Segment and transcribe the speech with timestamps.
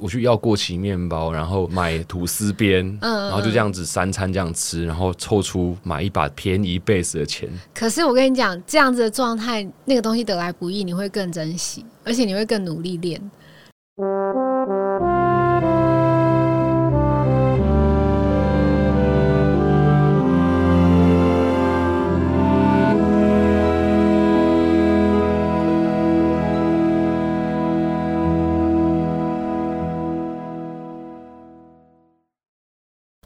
[0.00, 7.48] 我去要过期面包，然后买吐司边，嗯然后就这样子三餐这样吃，然后凑出买一把便宜贝斯的钱。
[7.74, 13.20] 可是我跟你讲，这样子的状态，那个东西得来不易，你会更珍惜，而且你会更努力练。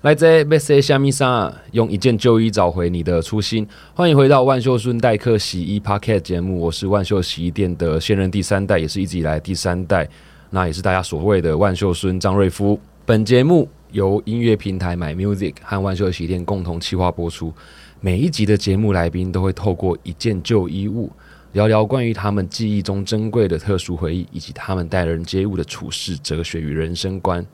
[0.02, 3.64] 来自 b s 虾米莎，用一件旧衣找回你的初心。
[3.94, 10.08] 欢迎回到万秀顺代客洗衣 Podcast 节目，我是万秀洗衣店的现任第三代，也是一直以来第三代，
[10.50, 12.76] 那也是大家所谓的万秀孙张瑞夫。
[13.06, 17.54] 本节目由音乐平台买 Music 和万秀洗衣店共同企划播出。
[18.00, 21.12] 每一集的节目来宾都会透过一件旧衣物，
[21.52, 27.46] 聊聊关于他们记忆中珍贵的特殊回忆，以及他们待人接物的处事哲学与人生观。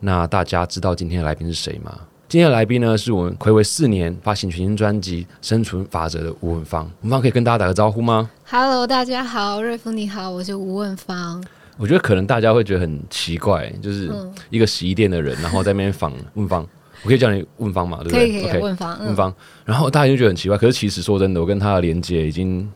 [0.00, 1.98] 那大家知道今天的来宾是谁吗？
[2.28, 6.84] 今天的来宾呢，是我们暌违四年发行全新专辑《生存法则》的吴文芳。
[7.00, 11.42] 吴文芳可以跟大家打个招呼吗？Hello，大家好，瑞夫你好，我是吴文芳。
[11.78, 16.66] 我觉得可能大家会觉得很奇怪，就是嗯一个洗衣店的人，然后在那边访问芳，
[17.02, 18.18] 我可以叫你问芳嘛，对不对？
[18.18, 20.58] 可以可以问芳，嗯，问芳，然后大家就觉得很奇怪。
[20.58, 22.68] 可是其实说真的，我跟他的连接已经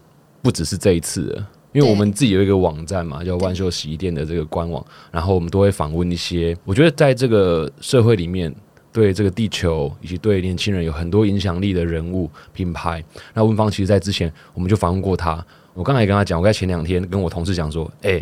[0.43, 1.47] 不只是这一次了。
[1.73, 8.53] 因为我们自己有一个网站嘛，叫万秀洗衣店的这个官网，然后我们都会访问一些，我觉得在这个社会里面，
[8.93, 13.03] 对这个地球以及对年轻人有很多影响力的人物品牌。
[13.35, 18.21] 那温芳其实，在之前我们就访问过他，我刚才也跟他讲，我在前两天跟我同事讲说，哎、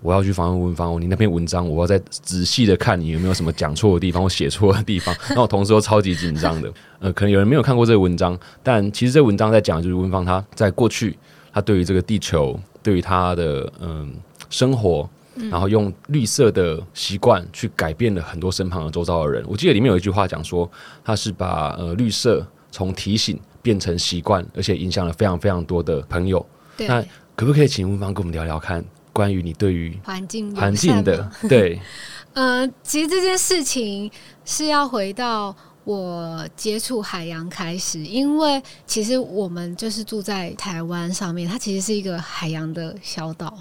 [0.00, 5.14] 我要去访问温芳，你那篇文章我要再仔细的看你有没有什么讲错的地方或写错的地方。
[5.36, 6.72] 那我同事都超级紧张的。
[6.98, 11.14] 呃，可能有人没有看过这个文章，但其实这个文章在讲的就是温芳他在过去
[11.52, 14.14] 他对于这个地球，对于他的嗯
[14.48, 15.08] 生活。
[15.50, 19.44] 然后用绿色的习惯去改变了很多身旁的周遭的人。
[19.46, 20.66] 我记得里面有一句话讲说，
[21.04, 26.40] 他是把呃绿色从提醒变成习惯，而且影响了非常非常多的朋友。
[26.74, 27.04] 对，那
[27.34, 28.82] 可不可以请吴芳跟我们聊聊看，
[29.12, 31.78] 关于你对于环境环境的对
[32.32, 34.10] 呃，其实这件事情
[34.46, 35.54] 是要回到
[35.86, 43.56] 我接触海洋开始，因为其实我们就是住在台湾上面，它其实是一个海洋的小岛。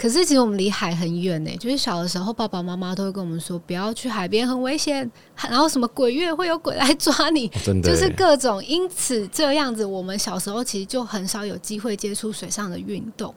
[0.00, 13.34] 可是其实我们离海很远呢，就是小的时候爸爸妈妈都会跟我们说，不要去海边，很危险，然后什么鬼月会有鬼来抓你，哦真的就是各种，因此这样子，我们小时候其实就很少有机会接触水上的运动。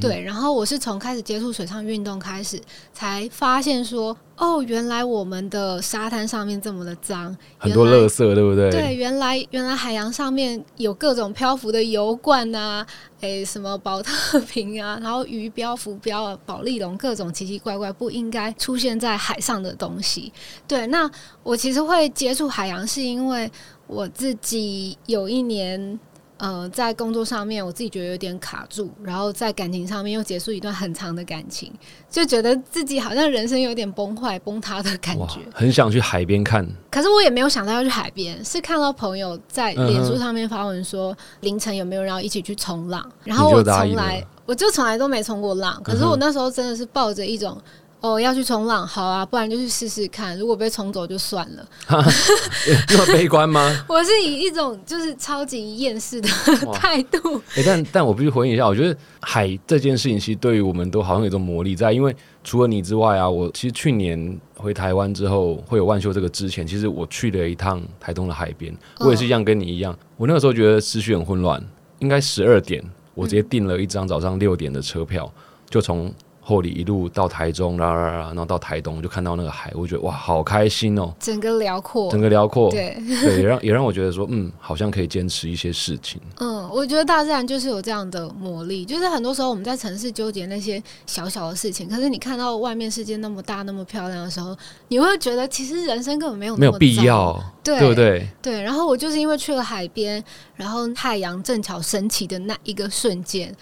[0.00, 2.60] 对，然后我是从开始接触水上运动开始，
[2.92, 8.70] 才发现说，哦，原来我们的沙滩上面这么的脏，很多垃圾，对不对？
[8.70, 12.86] 对，原来原来海洋上面有各种漂浮的油罐啊，
[13.24, 20.30] 诶，什么保特瓶啊，然后鱼标、浮标啊、宝丽龙，各种奇奇怪怪不应该出现在海上的东西。
[20.68, 21.10] 对，那
[21.42, 23.50] 我其实会接触海洋，是因为
[23.86, 25.98] 我自己有一年。
[26.44, 31.72] 呃，在工作上面，我自己觉得有点卡住，然后在感情上面又结束一段很长的感情，
[32.10, 47.58] 就觉得自己好像人生有点崩坏、崩塌的感觉。，很想去海边看，可是我也没有想到要去海边，是看到朋友在脸书上面发文说凌晨有没有人要一起去冲浪，然后我从来了我就从来都没冲过浪，可是我那时候真的是抱着一种。
[48.04, 50.38] 哦，要去冲浪，好啊，不然就去试试看。
[50.38, 51.66] 如果被冲走就算了。
[52.86, 53.74] 这么悲观吗？
[53.88, 56.28] 我是以一种就是超级厌世的
[56.74, 71.58] 态度，哎、但但我必须回应一下，我觉得海这件事情其实对于我们都好像有一种魔力在，因为除了你之外啊，我其实去年回台湾之后，会有万秀这个之前，其实我去了一趟台东的海边，我也是一样跟你一样，我那个时候觉得思绪很混乱，
[72.00, 72.84] 应该十二点，
[73.14, 75.32] 我直接订了一张早上六点的车票，
[75.70, 76.12] 就从。
[76.44, 82.20] 后里一路到台中，啦啦啦，然后到台东，就看到那个海，我觉得哇，好开心哦，整个辽阔整。
[82.20, 86.20] 个辽阔，对，对，也让也让我觉得说，嗯，好像可以坚持一些事情。
[86.38, 94.56] 嗯，我觉得大自然就是有这样的魔力，就是很多时候我们在城市纠结那些小小的事情，可是你看到外面世界那么大、那么漂亮的时候，
[94.88, 98.26] 你会觉得其实人生根本没有没有必要，对对不对？
[98.40, 100.22] 对，然后我就是因为去了海边，
[100.56, 103.54] 然后太阳正巧升起的那一个瞬间，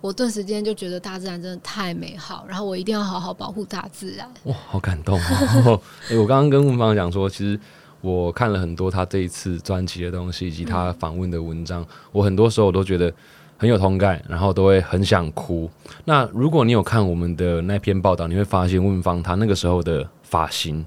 [0.00, 4.26] 我顿时间就觉得大自然真的太美好，然后我一定要好好保护大自然。
[4.44, 5.18] 哇，好感动
[5.66, 5.80] 哦！
[6.08, 7.60] 诶我刚刚跟文芳讲说，其实
[8.00, 13.12] 我看了很多他这一次专辑的东西，以及他访问的文章，我很多时候我都觉得
[13.58, 15.70] 很有同感，然后都会很想哭。
[16.06, 20.82] 那如果你有看我们的那篇报道，你会发现文芳他那个时候的发型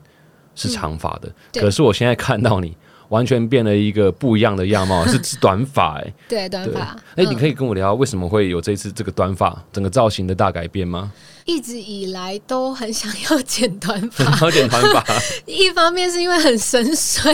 [0.56, 2.76] 是长发的，对可是我现在看到你。
[3.14, 6.98] 完全变了一个不一样的样貌，是 是短发哎、对，短对，发。
[7.16, 11.12] 哎、你可以、跟我聊为什么会有这次这个短发整个造型的大改变吗？
[11.46, 15.06] 一直以来都很想要剪短发， 有点短发，
[15.46, 17.34] 一方面是因为很省水，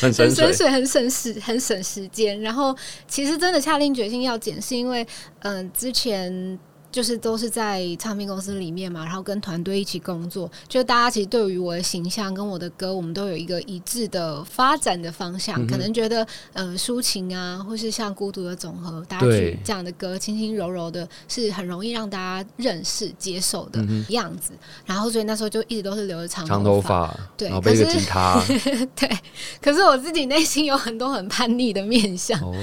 [0.00, 0.52] 很深水很省。
[0.54, 2.38] 水，很省时，很省时间。
[2.42, 2.76] 然后
[3.06, 5.06] 其实真的下定决心要剪，是因为
[5.40, 6.58] 嗯、之前。
[6.90, 15.66] 就是都是在唱片公司里面嘛，然后跟团队一起工作，就大家其实对于我的形象跟我的歌，我们都有一个一致的发展的方向。
[15.66, 24.52] 可能觉得，嗯、抒情啊，或是像孤独的总和、大家去这样的歌，轻轻柔柔的，是很容易让大家认识、接受的样子。
[24.86, 28.42] 然后，所以那时候就一直都是留着长长头发，对然后背个可是吉他，
[28.96, 29.18] 对，
[29.60, 32.54] 可是我自己内心有很多很叛逆的面相，哦，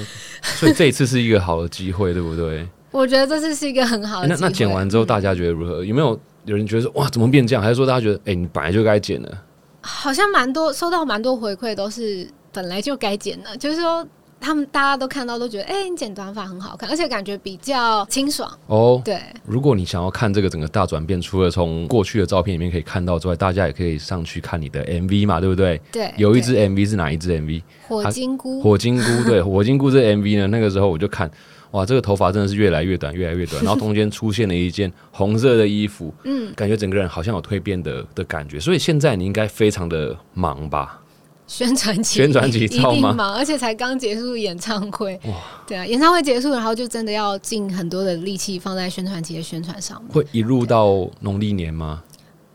[0.41, 2.67] 所以这一次是一个好的机会，对不对？
[2.95, 4.27] 我觉得这次是一个很好的。
[4.29, 5.83] 那那剪完之后，嗯大家觉得如何？
[5.83, 7.61] 有没有有人觉得说哇，怎么变这样？
[7.61, 9.37] 还是说大家觉得，哎、你本来就该剪的？
[9.81, 14.07] 好像蛮多收到蛮多回馈，都是本来就该剪的，就是说
[14.45, 18.47] 他们大家都看到都觉得，哎、你剪短发很好看，而且感觉比较清爽。
[18.67, 25.81] 哦，对，如果你想要看这个整个大转变，除了从过去的照片里面可以看到之外，大家也可以上去看你的 MV 嘛，对不对？
[25.91, 27.63] 对，有一支 MV 是哪一支 MV？
[27.87, 31.27] 火金菇，火金菇，对， 火金菇这 MV 呢，那个时候我就看，
[31.71, 41.01] 哇，这个头发真的是越来越短，越来越短， 然后中间出现了一件红色的衣服，嗯，感觉整个人好像有蜕变的的感觉，所以现在你应该非常的忙吧？
[41.47, 45.19] 宣传期，宣传期一定忙，而且才刚结束演唱会，
[45.67, 50.11] 对啊，演唱会结束，然后就真的要尽很多的力气放在宣传期的宣传上面。
[50.11, 52.03] 会一路到农历年吗？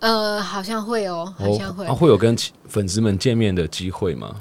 [0.00, 1.87] 呃，好像会哦，好像会。
[1.87, 4.34] 啊，会有跟粉丝们见面的机会吗？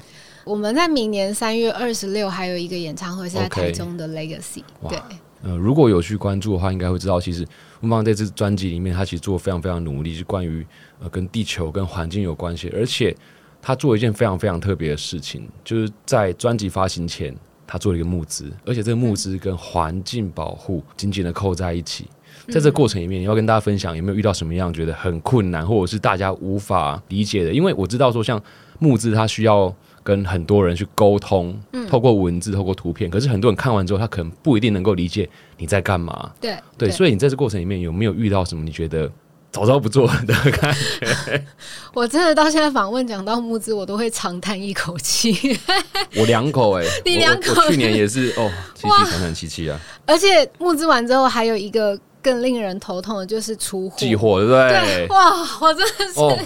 [0.45, 4.99] 我们在明年三月二十六还有一个演唱会是在台中的 Legacy，哇对，
[5.43, 7.45] 呃，如果有去关注的话，应该会知道，其实
[7.81, 10.65] 温邦这支专辑里面，他其实做得非常非常努力，是关于
[10.99, 13.15] 呃跟地球跟环境有关系，而且
[13.61, 17.35] 他做一件非常非常特别的事情，就是在专辑发行前，
[17.67, 22.05] 他做了一个募资，而且这个募资跟环境保护紧紧的扣在一起。
[22.47, 27.51] 在这个过程里面，你要跟大家分享有没有遇到什么样觉得很困难，或者是大家无法理解的？
[27.51, 28.41] 因为我知道说，像
[28.79, 29.73] 募资，它需要
[30.03, 36.31] 跟很多人去沟通，透过文字、透过图片，可是很多人看完之后，他可能不一定能够理解你在干嘛。
[36.39, 39.11] 对对，所以你在这过程里面有没有遇到什么你觉得
[39.51, 41.45] 早知道不做的感觉？
[41.93, 45.59] 我真的到现在访问讲到募资，我都会长叹一口气，
[46.15, 47.53] 我两口哎、你两口。
[47.55, 55.07] 我我去年也是哦，七七惨惨戚戚啊，而且募资完之后还有一个更令人头痛的就是出货，寄货对不对，对？
[55.07, 56.37] 哇，我真的是哦，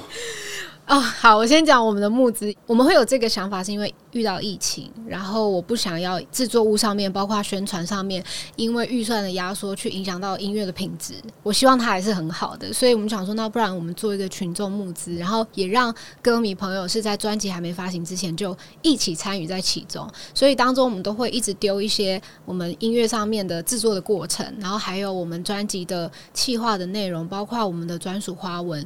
[0.86, 2.54] 哦，好，我先讲我们的募资。
[2.68, 8.22] 我们会有这个想法，是因为遇到疫情，然后我不想要制作物上面，包括宣传上面，
[8.58, 11.14] 因为预算的压缩去影响到音乐的品质。
[11.42, 20.06] 我希望它还是很好的，所以我们想说，那不然我们做一个群众募资，然后也让歌迷朋友是在专辑还没发行之前就一起参与在其中。
[20.34, 28.86] 所以当中我们都会一直丢一些我们音乐上面的制作的过程，然后还有我们专辑的企划的内容，包括我们的专属花纹。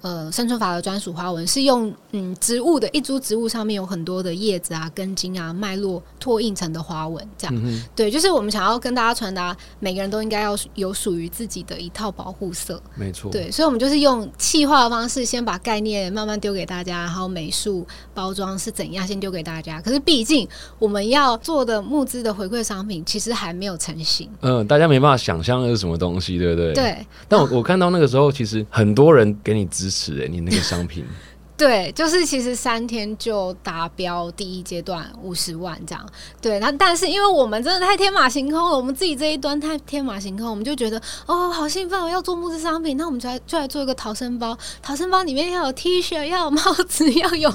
[0.00, 19.80] 呃，生存法的专属花纹是用嗯植物的一株植物上面有很多的叶子啊、根茎啊、脉络拓印成的花纹，这样、对，就是我们想要跟大家传达，每个人都应该要有属于自己的一套保护色，没错，对，所以我们就是用气化的方式，先把概念慢慢丢给大家，然后美术包装是怎样先丢给大家。
[19.80, 20.46] 可是毕竟
[20.78, 26.74] 我们要做的募资的回馈商品，其实还没有成型，嗯、大家没办法想象那是什么东西，对不对？。
[26.74, 27.06] 对。
[27.26, 31.04] 但我我看到那个时候，其实很多人给你支持、哎，你那个商品，
[31.58, 36.08] 对，就是其实三天就达标第一阶段五十万这样。
[36.40, 44.56] 对，那但是因为我们真的太天马行空了，我们自己这一端太天马行空，我们就觉得哦，好兴奋，我要做木质商品，那我们就来就来做一个逃生包。
[44.80, 47.50] 逃生包里面要有 T 恤，要有帽子， 要有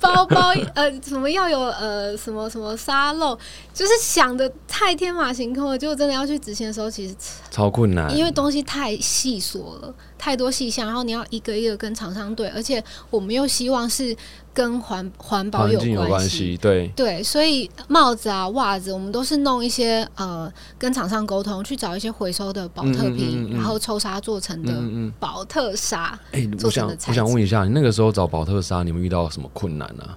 [0.00, 3.38] 包包，呃，什么要有呃什么什么沙漏，
[3.74, 5.76] 就是想的太天马行空了。
[5.76, 7.14] 结果真的要去执行的时候，其实
[7.50, 14.16] 超困难，因为东西太细琐了，太多细项，然后你要一个一个跟厂商对，而且我们又希望是
[14.54, 16.52] 跟环环保有关关系。
[16.52, 25.12] 系，对，对，所以帽子啊、袜子，我们都是弄一些呃，跟厂商沟通，去找一些回收的保特瓶，嗯嗯嗯嗯然后抽沙做成的嗯嗯。
[25.20, 26.18] 保特纱。
[26.32, 30.16] 哎、我想我想问一下，你那个时候找保特纱，你们遇到什么困难啊？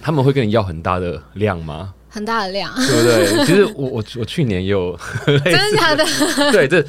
[0.00, 1.92] 他们会跟你要很大的量吗？
[2.08, 3.44] 很大的量，对不对？
[3.44, 6.04] 其实我我我去年也有 真的假的？
[6.52, 6.82] 对这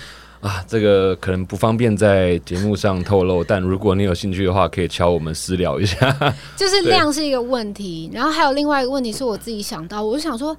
[0.43, 6.13] 啊，这个可能不方便在节目上透露，但如果你有兴趣的话，可以敲我们私聊一下。
[6.57, 10.55] 就是量是一个问题，然后还有另外一个问题是我自己想到，我就想说，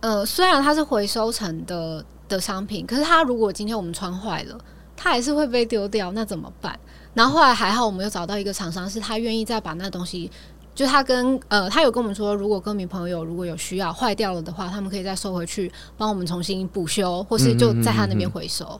[0.00, 4.58] 呃，虽然它是回收成的的商品，可是它如果今天我们穿坏了，
[4.94, 6.78] 它还是会被丢掉，那怎么办？
[7.14, 10.30] 然后后来还好，我们又找到一个厂商，是他愿意再把那东西
[10.74, 18.78] 就他跟呃，他有跟我们说，如果歌迷朋友如果有需要坏掉了的话，他们可以再收回去，帮我们重新补修，或是就在他那边回收。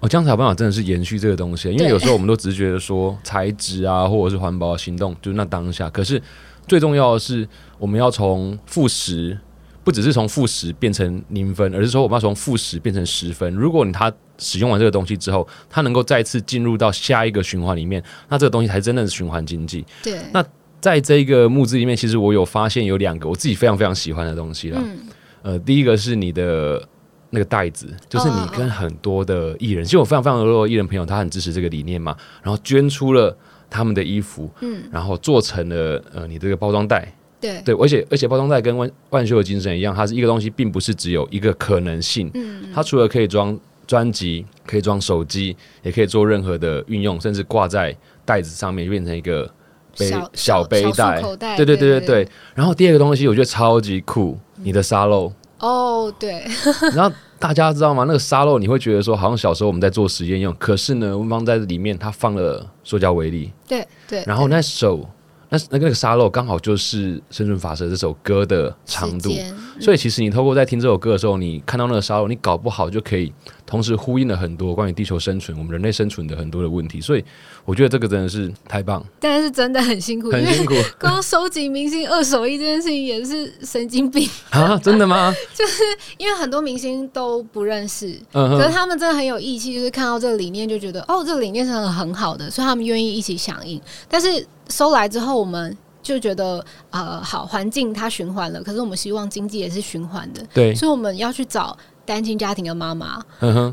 [0.00, 5.88] 哦，这样才有办法真的是延续这个东西，因为有时候我们都只是觉得说材质啊，或者是环保行动，就是那当下。
[5.88, 6.20] 可是
[6.68, 7.48] 最重要的是，
[7.78, 9.38] 我们要从负十，
[9.82, 13.50] 不只是从负十变成零分，而是说我们要从负十变成十分。
[13.54, 19.82] 如果你他使用完这个东西之后，它能够再次进入到下一个循环里面，那这个东西才真的是循环经济。
[20.02, 20.18] 对。
[20.30, 20.44] 那
[20.78, 24.78] 在这个木质里面，其实我有发现有两个我自己非常非常喜欢的东西了。
[24.84, 24.98] 嗯。
[25.40, 26.86] 呃，第一个是你的。
[27.30, 33.36] 那个袋子，就是你跟很多的艺人，其实我非常非常多的艺人朋友，他很支持这个理念嘛，然后捐出了
[33.68, 37.60] 他们的衣服，嗯，然后做成了呃你这个包装袋，对。
[37.62, 49.50] 对，而且而且包装袋跟万万秀的精神一样，它是一个东西，并不是只有一个可能性，嗯，它除了可以装专辑，可以装手机，也可以做任何的运用，甚至挂在袋子上面，就变成一个
[49.98, 51.20] 背小背带，
[51.56, 51.76] 对对对。
[51.76, 52.28] 对对。
[52.54, 55.32] 然后第二个东西，我觉得超级酷，你的沙漏。
[55.58, 56.44] 哦，对。
[56.94, 58.04] 然后大家知道吗？
[58.06, 60.54] 那个沙漏，你会觉得说，好像小时候我们在做实验用。
[60.58, 63.52] 可是呢，温芳在里面，它放了塑胶微粒。
[63.66, 64.22] 对对。
[64.26, 65.08] 然后那首，
[65.48, 69.30] 那那个那个沙漏刚好就是《生存法则》这首歌的长度。
[69.80, 73.32] 所以其实你透过在听这首歌的时候，你看到那个沙漏，你搞不好就可以。
[73.66, 77.24] 同时呼应了很多关于地球生存、我们人类生存的很多的问题，所以
[77.64, 79.04] 我觉得这个真的是太棒。
[79.18, 80.72] 但是真的很辛苦，很辛苦。
[81.00, 84.78] 光收集明星二手衣这件事情也是神经病 啊！
[84.78, 85.34] 真的吗？
[85.52, 85.82] 就是
[86.16, 93.82] 因为很多明星都不认识，可是他们真的很有义气，就是看到这个理念就觉得哦，这个理念是很好的，所以他们愿意一起响应。
[94.08, 101.76] 但是收来之后，我们就觉得呃，好环境它循环了，可是我们希望经济也是循环的，对，所以我们要去找。
[102.06, 103.20] 单亲家庭的妈妈，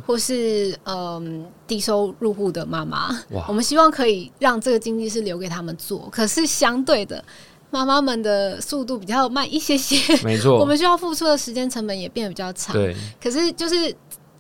[0.08, 3.16] 或是嗯低收入户的妈妈，
[3.48, 6.10] 我们希望可以让这个经济是留给他们做。
[6.12, 7.24] 可是相对的，
[7.70, 12.74] 妈妈们的速度比较慢一些些，没错，我们需要付出的时间成本也变得比较长。
[12.74, 13.96] 对，可是就是。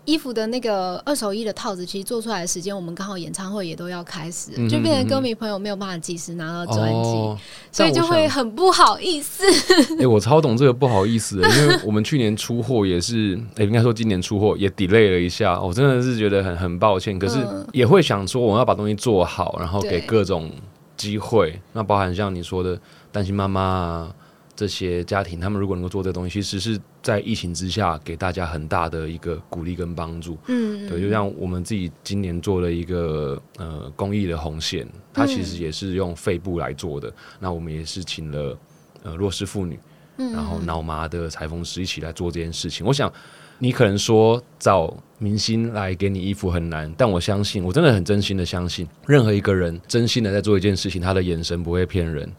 [0.05, 7.37] 衣服的那个二手衣的套子，其实做出来的时间，我们刚好演唱会也都要开始，就变成歌迷朋友没有办法及时拿到专辑，
[7.71, 9.43] 所以就会很不好意思。
[9.99, 17.37] 哎，我超懂这个不好意思，因为我们去年出货也是， 哎，应该说今年出货也 delay 了一下，我真的是觉得很很抱歉，可是
[17.71, 20.51] 也会想说，我们要把东西做好，然后给各种
[20.97, 22.77] 机会，那包含像你说的
[23.11, 24.15] 担心妈妈啊。
[24.55, 30.37] 这些家庭，他们如果能够做这东西，其实是在疫情之下给大家很大的一个鼓励跟帮助。
[30.47, 37.11] 嗯，对，就像我们自己今年做了一个呃公益的红线，它其实也是用肺部来做的。
[37.39, 38.57] 那我们也是请了
[39.01, 39.79] 呃弱势妇女，
[40.17, 42.85] 然后脑麻的裁缝师一起来做这件事情。
[42.85, 43.11] 我想
[43.57, 52.31] 你可能说找明星来给你衣服很难，但我相信，我真的很真心的相信，任何一个人真心的在做一件事情，他的眼神不会骗人。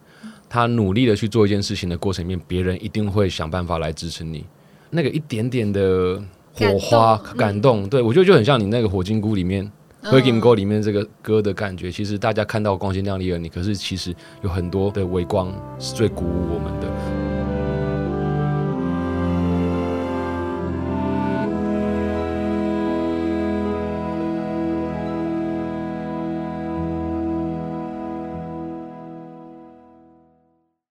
[0.54, 4.44] 他努力的去做一件事情的过程里面，别人一定会想办法来支持你。
[4.88, 9.68] 那个一点点的火花感动，对我觉得就很像你那个《火金菇》里面
[10.12, 11.90] 《灰金菇》里面这个歌的感觉。
[11.90, 17.23] 其实大家看到光鲜亮丽的你，可是其实有很多的微光是最鼓舞我们的。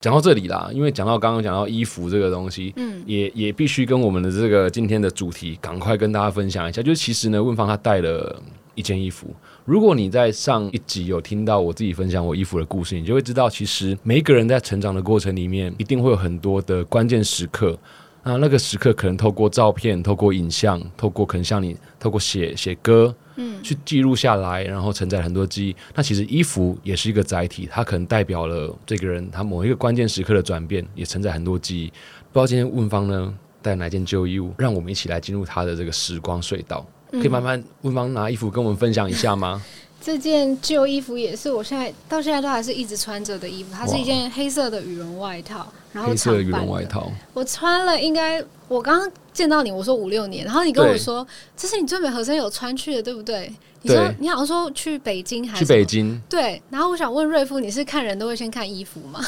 [0.04, 6.82] 讲到这里啦，因为讲到刚刚讲到衣服这个东西，嗯，也也必须跟我们的这个今天的主题赶快跟大家分享一下。
[6.82, 8.38] 就是其实呢，问方他带了
[8.76, 9.28] 一件衣服。
[9.64, 17.80] 如果你在上一集有听到我自己分享我衣服的故事，你就会知道，其实每一个人在成长的过程里面，一定会有很多的关键时刻。
[18.24, 23.14] 那那个时刻可能透过照片、透过影像、透过可能像你透过写写歌。
[23.36, 25.76] 嗯，去记录下来，然后承载很多记忆。
[25.96, 31.88] 那其实衣服也是一个载体，它可能代表了这个人他某一个关键时刻的转变，也承载很多记忆。
[32.32, 36.86] 不知道今天问方呢带哪件旧衣物，让我们一起来进入他的这个时光隧道。
[37.10, 39.60] 可以慢慢问方拿衣服跟我们分享一下吗？
[40.04, 49.12] 这件旧衣服也是我现在到现在都还是一直穿着的衣服，它是一件黑色的羽绒外套，然后黑色羽绒外套，我穿了应该我刚刚。
[49.34, 53.52] 见到你，我说五六年，然后你跟我说这是你最美和声有穿去的，对不对？
[53.82, 56.22] 你说你好像说去北京还是去北京？
[56.30, 56.62] 对。
[56.70, 59.20] 然后我想问瑞夫，你是看人都会先看衣服吗？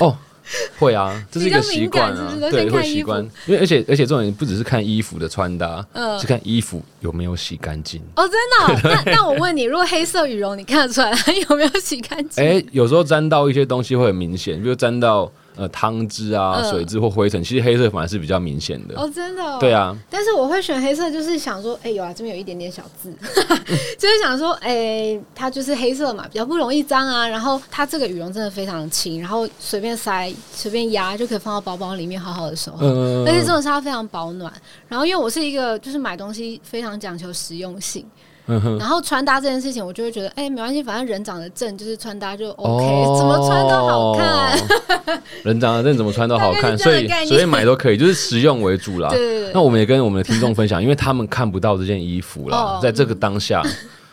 [0.00, 0.18] 哦，
[0.78, 3.22] 会啊，这是一个习惯啊，对，会习惯。
[3.46, 8.00] 因为而且而且重点不只是看衣服的穿搭，嗯，是看衣服有没有洗干净。
[8.16, 8.90] 哦，真的？
[9.06, 12.44] 那那我问你，如果黑色羽绒，你看得出来它有没有洗干净？
[12.44, 15.30] 哎，有时候沾到一些东西会很明显，比如沾到。
[15.56, 18.94] 呃汤汁啊、嗯水渍或灰尘，其实黑色反而是比较明显的。
[18.96, 19.72] 哦，真的、哦，对。
[19.72, 23.12] 啊，但是我会选黑色，就是想说，哎、有啊，这边有一点点小字，
[23.98, 27.26] 就是想说，哎、它就是黑色嘛，比较不容易脏啊。
[27.26, 32.78] 然后它这个羽绒真的非常轻，然后随便塞、随便压就可以放到包包里面，好好的收好。
[32.82, 34.52] 嗯，而且这种是它非常保暖。
[34.88, 38.04] 然后因为我是一个就是买东西非常讲求实用性，
[38.46, 44.58] 嗯然后穿搭这件事情，我就会觉得，哎、没关系，反正人长得正，就是穿搭就 OK，、哦怎么穿都好看。
[45.44, 49.12] 人长得正怎么穿都好看，所以所以买都可以， 就是实用为主啦。
[49.52, 53.62] 那我们也跟我们的听众分享，因为他们看不到这件衣服啦哦，在这个当下，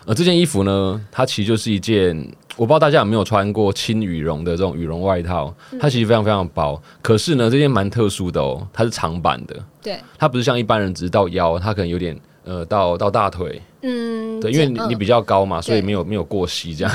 [0.06, 2.16] 呃，这件衣服呢，它其实就是一件，
[2.56, 5.80] 我不知道大家有没有穿过轻羽绒的这种羽绒外套，嗯。
[5.80, 16.94] 它其实非常非常薄，可是呢，这件蛮特殊的哦，它是长版的，对，它不是像一般人只是到腰，它可能有点呃到到大腿，嗯，对，因为你嗯你比较高嘛，所以对没有没有过膝这样。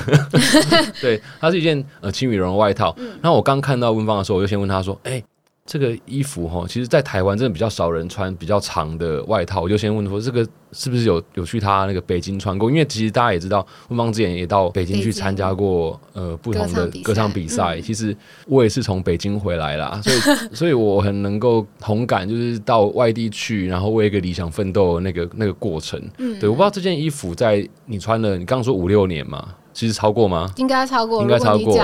[1.01, 2.95] 对，它是一件呃轻羽绒的外套。
[2.99, 5.23] 嗯然后我刚看到温芳的时候，我就先问他说：“哎、
[5.67, 12.71] 这个衣服哈，其实在台湾真的比较少人穿比较长的外套。”我就先问说：“这个是不是有有去他那个北京穿过？
[12.71, 17.77] 因为其实大家也知道，温芳之前也到北京去参加过呃不同的歌歌唱唱比赛。
[17.77, 18.15] 嗯其实
[18.47, 25.99] 我也是从北京回来啦，所以所以我很能够同感，就是到外地去，然后为一个理想奋斗的那个那个过程。
[26.19, 30.53] 嗯对，我不知道这件衣服在你穿了，你刚刚说五六年嘛，其实超过吗？
[30.57, 31.23] 应该超过。
[31.23, 31.75] 应该超过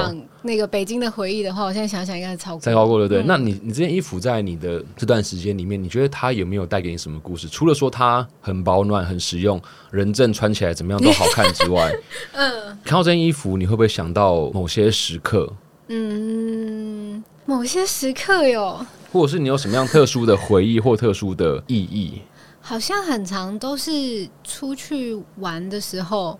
[0.42, 2.60] 那个北京的回忆的话，我现在想想应该是超过。
[2.60, 3.26] 再超过了，对不对？
[3.26, 7.48] 嗯那你你这件衣服在你的这段时间里面，你觉得它有没有带给你什么故事？
[7.48, 11.92] 除了说它很保暖、很实用，人正穿起来怎么样都好看之外，
[12.32, 15.52] 嗯看到这件衣服，你会不会想到某些时刻，
[15.88, 22.22] 嗯，某些时刻哟，或者是你有什么样特殊的回忆或特殊的意义？
[22.62, 26.38] 好像很长都是出去玩的时候，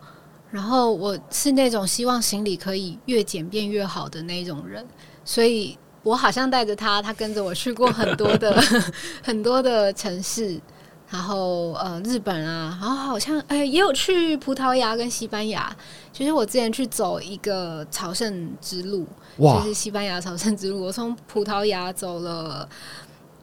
[0.50, 4.85] 然后我是那种希望行李可以越简便越好的那种人，
[5.25, 8.61] 所以我好像带着他，他跟着我去过很多的
[9.23, 10.61] 很多的城市，
[11.09, 15.71] 然后呃日本啊，然后好像哎、也有去葡萄牙跟西班牙，
[16.12, 19.07] 就是我之前去走一个朝圣之路，
[19.38, 22.69] 就是，西班牙朝圣之路，我从葡萄牙走了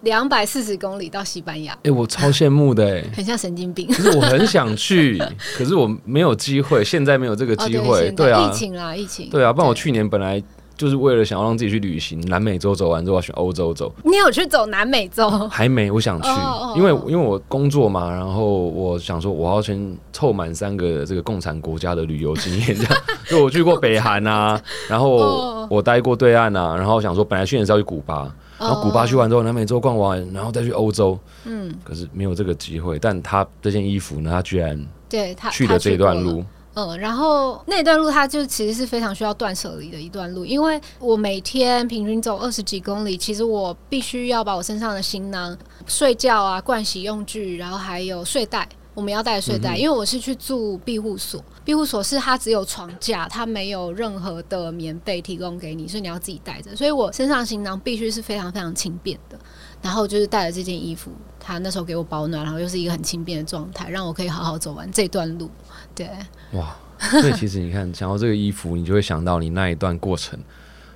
[0.02, 3.88] 两百四十公里到西班牙，哎、我超羡慕的哎、很像神经病。
[3.88, 5.18] 可是我很想去，
[5.58, 8.12] 可是我没有机会，现在没有这个机哦、会。
[8.12, 9.30] 对啊疫，情啦，疫情。
[9.30, 10.42] 对啊，不然我去年本来
[10.78, 15.28] 就是为了想要让自己去旅行，南美洲走完之后，我要选欧洲走，你有去走南美洲？
[15.50, 16.30] 还没，我想去，
[16.76, 22.94] 因为哦因为我工作嘛，然后我想说我要先凑满三个这个共产国家的旅游经验，这样，
[23.28, 32.98] 就我去过北韩啊，然后哦我待过对岸啊，然后想说本来去年是要去古巴，然后古巴去哦，完之后，南美洲逛完，然后再去欧洲，嗯，可是没有这个机会。
[33.00, 36.44] 但他这件衣服呢，他居然对他去了这一段，路，
[36.74, 48.68] 嗯，然后那段路它就其实是非常需要断舍离的一段路，因为我每天平均走二十几公里，其实我必须要把我身上的行囊、睡觉啊、盥洗用具，然后还有睡袋。
[48.98, 56.76] 我们要带睡袋，因为我是去住庇护所，庇护所是它只有床架，它没有任何的棉被提供给你，所以你要自己带着。
[56.76, 59.38] 所以我身上行囊必须是非常非常轻便的。
[59.84, 65.48] 然后就是带着这件衣服，他那时候给我保暖，然后又是一个很轻便的状态，让我可以好好走完这段路。
[65.94, 66.10] 对，
[66.54, 66.76] 哇！
[66.98, 70.40] 所以其实你看，想到这个衣服，你就会想到你那一段过程，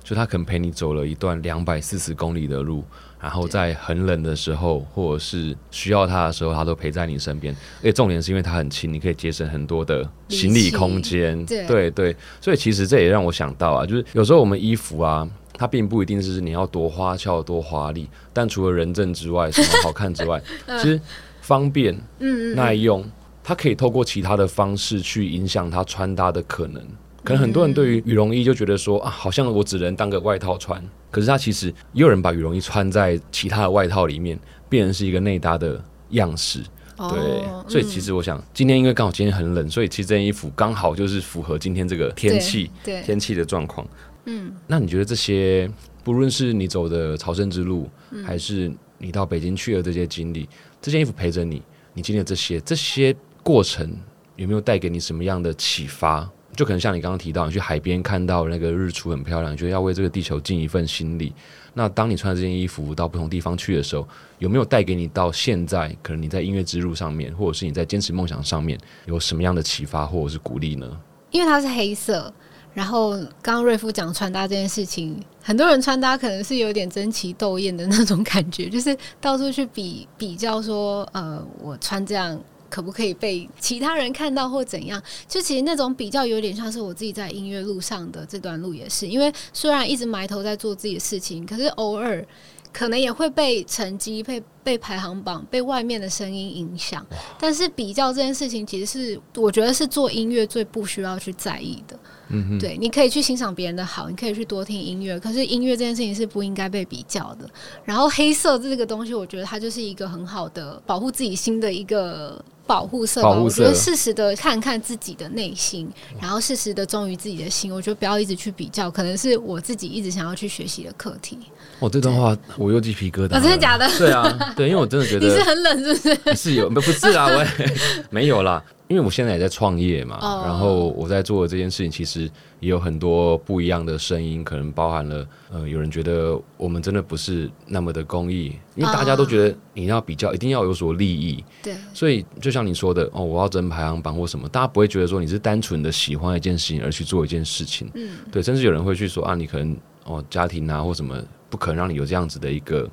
[0.02, 2.84] 就他可能陪你走了一段两百四十公里的路，
[3.20, 7.54] 然后在很冷的时候，或者是需要他的时候，他都陪在你身边。
[7.80, 11.44] 而且重点是因为他很轻，你可以节省很多的行李空间。
[11.46, 15.28] 对对对，所以其实这也让我想到啊，就是有时候我们衣服啊。
[15.54, 20.42] 它并不一定是你要多花俏、多华丽，但除了人证之外，什么好看之外，
[20.80, 21.00] 其实
[21.42, 23.04] 方便、嗯嗯耐用，
[23.44, 26.82] 它可以透过其他的方式去影响它穿搭的可能。
[27.24, 36.60] 可能很多人对于羽绒衣就觉得说啊，好像我只能当个外套穿，可是它其实也有人把羽绒衣穿在其他的外套里面，变成是一个内搭的样式。
[36.96, 43.86] 对，哦所以其实我想，今天因为刚好今天很冷，所以其实这件衣服刚好就是符合今天这个天气天气的状况。
[44.26, 45.68] 嗯，那你觉得这些，
[46.04, 50.48] 不论是你走的朝圣之路，嗯还是你到北京去的这些经历，
[50.80, 51.60] 这件衣服陪着你，
[51.94, 53.90] 你经历了这些，这些过程
[54.36, 56.30] 有没有带给你什么样的启发？
[56.54, 61.32] 就可能像你刚刚提到，你去海边看到那个日出很漂亮，你觉得要为这个地球尽一份心力。
[61.74, 64.06] 那当你穿这件衣服到不同地方去的时候，
[64.38, 71.00] 有没有带给你到现在，可能你在音乐之路上面，或者是你在坚持梦想上面，有什么样的启发或者是鼓励呢？
[71.30, 72.32] 因为它是黑色。
[72.74, 73.10] 然后
[73.42, 82.38] 刚刚瑞夫讲穿搭这件事情，很多人穿搭可能是有点争奇斗艳的那种感觉，就是到处去比比较说，呃，我穿这样
[82.72, 85.00] 可不可以被其他人看到或怎样？
[85.28, 92.26] 就其实那种比较有点像是我自己在音乐路上的这段路也是，因为虽然一直埋头在做自己的事情，可是偶尔
[92.72, 97.06] 可能也会被成绩、被被排行榜、被外面的声音影响。
[97.38, 101.98] 但是比较这件事情，其实是我觉得是做音乐最不需要去在意的。
[102.34, 107.46] 嗯哼，对，你可以去欣赏别人的好，你可以去多听音乐，可是音乐这件事情是不应该被比较的。
[107.84, 113.28] 然后黑色这个东西，我觉得它就是一个很好的保护自己心的一个保护色吧。
[113.30, 115.88] 保护色我觉得适时的看看自己的内心，
[116.20, 117.72] 然后适时的忠于自己的心。
[117.72, 121.38] 我觉得不要一直去比较，可能是我自己一直想要去学习的课题。
[121.78, 126.36] 哦，这段话我又鸡皮疙瘩真的假的对啊，对，因为我真的觉得 你是很冷是不是？
[126.36, 127.76] 是有，不不是啊，我也
[128.10, 130.42] 没有啦，因为我现在也在创业嘛，哦。
[130.44, 149.74] 然后我在做的这件事情，其实也有很多不一样的声音，可能包含了呃，有人觉得我们真的不是那么的公益，因为大家都觉得你要比较，一定要有所利益，对，所以就像你说的哦，我要争排行榜或什么，大家不会觉得说你是单纯的喜欢一件事情而去做一件事情，嗯，对，甚至有人会去说啊，你可能
[150.04, 151.16] 哦家庭啊或什么
[151.48, 152.88] 不可能让你有这样子的一个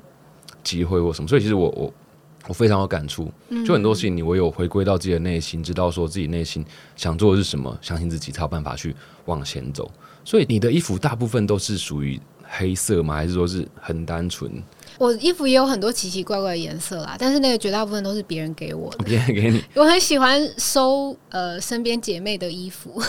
[0.62, 1.92] 机会或什么，所以其实我我
[2.48, 3.30] 我非常有感触，
[3.64, 6.64] 就很多事情你唯有回归到自己的内心，知道说自己内心
[6.96, 8.94] 想做的是什么，相信自己才有办法去
[9.26, 9.90] 往前走。
[10.24, 13.14] 所以你的衣服大部分都是属于黑色吗？
[13.14, 14.50] 还是说是很单纯？
[15.00, 19.04] 我衣服也有很多奇奇怪怪的颜色啦，但是那个绝大部分都是别人给我的。
[19.04, 23.00] 别人给你， 我很喜欢收呃身边姐妹的衣服，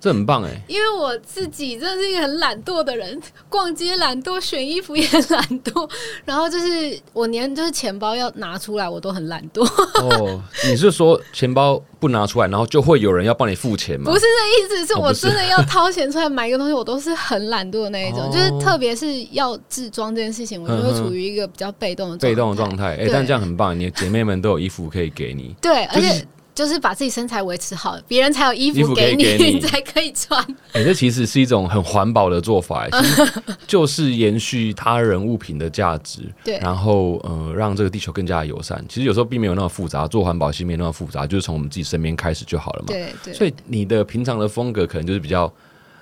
[0.00, 0.50] 这很棒哎。
[0.66, 5.88] 因为我自己真的是一个很懒惰的人，逛街懒惰，选衣服也懒惰，
[6.26, 9.64] 然后就是我连就是钱包要拿出来我都很懒惰，
[10.02, 14.10] 哦，你是说钱包不拿出来，然后就会有人要帮你付钱吗？
[14.10, 25.54] 不是这意思，是我真的要掏钱出来买一个东西，我都是很懒惰的那一种，哦就是特别是要自装这件事情，我就会嗯哼处于一个比较被动的被动的状态，哎、对但这样很棒，你的姐妹们都有衣服可以给你。
[25.60, 30.42] 对，而就是且就是把自己身材维持好，别人才有衣衣服给你， 你才可以穿。
[30.72, 32.88] 哎、这其实是一种很环保的做法、
[33.68, 38.82] 就是延续他人物品的价值，对然后呃，让这个地球更加友善。
[38.88, 42.86] 其实有时候并没有那么复杂，做环保其实没那么复杂，就是从我们自己身边开始就好了嘛。
[42.86, 45.52] 对对，所以你的平常的风格可能就是比较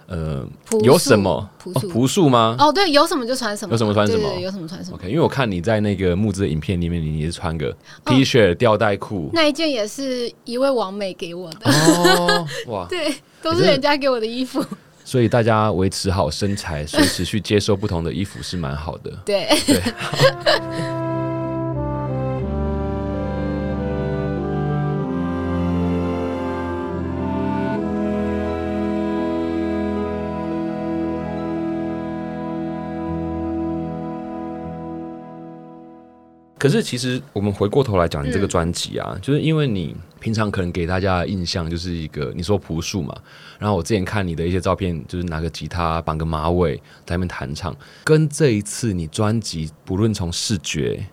[0.07, 0.47] 呃
[0.83, 2.57] 有什么哦朴素吗？
[2.59, 4.97] 哦，对，有什么就穿什么，有什么穿什么有什么穿什么。
[4.97, 9.31] OK，因为我看你在那个木质的影片里面，你也是穿个哦 T 恤、吊带裤。
[9.33, 12.87] 那一件也是一位王美给我的，哦， 哇！
[12.89, 14.65] 对，都是人家给我的衣服。
[15.07, 19.11] 所以大家维持好身材，随时去接受不同的衣服是蛮好的。
[19.25, 19.83] 对，对，
[36.65, 43.15] 可是其实我们回过头来讲，你这个专辑啊，就是因为你平常可能给大家的印象就是一个你说朴素嘛，
[43.59, 51.07] 然后我之前看你的一些照片，就是拿个吉他绑个马尾在那边弹唱，跟这一次你专辑不论从视觉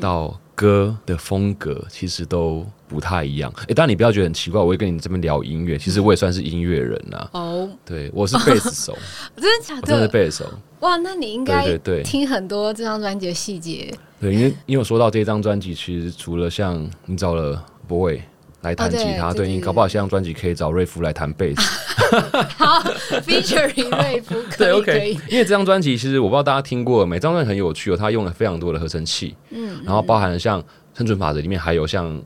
[0.00, 3.52] 到歌的风格，其实都不太一样。
[3.68, 8.96] 哎，当然你不要觉得很奇怪，我会跟你这边聊音乐，其实我也算是音乐人呐、哦，对，我是贝斯手，
[9.36, 10.08] 真的假我真的是的？
[10.08, 10.50] 贝斯手。
[10.80, 13.92] 哇，那你应该对对对听很多这张专辑的细节。
[14.20, 18.20] 对，因为因为我说到这张专辑，其实除了像你找了 Boy
[18.60, 21.62] 来弹吉他，对你搞不好下张专辑可以找瑞夫来弹贝斯。
[22.56, 22.80] 好
[23.26, 30.62] ，featuring 瑞夫， 可对以，OK，因为这张专辑其实我不知道大家听过没，这张专辑很有趣哦，它用了非常多的合成器，嗯，然后包含了像
[30.96, 32.22] 生存法则里面还有像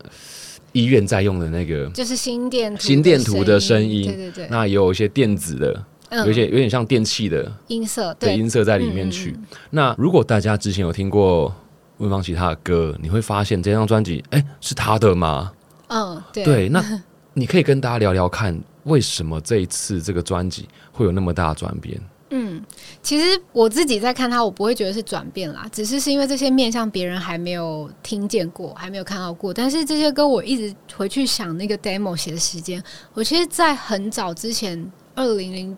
[0.72, 4.04] 医院在用的那个，就是心电图心电图的声音。
[4.07, 6.24] 对对对，那也有一些电子的，嗯。
[6.24, 9.37] 有一些有点像电器的音色，的对，音色在里面去。
[9.70, 11.54] 那如果大家之前有听过
[11.98, 15.52] 温芳琪他的歌，你会发现这张专辑，哎，是他的吗？
[15.88, 16.85] 嗯，对，对，那
[17.35, 22.00] 你可以跟大家聊聊看，为什么这一次这个专辑会有那么大的转变？
[22.31, 22.62] 嗯，
[23.03, 29.53] 其实我自己在看他，我不会觉得是转变啦，只是是因为这些面向别人还没有听见过，还没有看到过。
[29.53, 32.83] 但是这些歌我一直回去想那个 demo 写的时间，
[33.14, 35.77] 我其实，在很早之前，二零零。